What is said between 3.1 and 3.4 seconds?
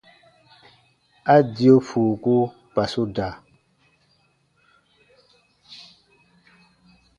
da.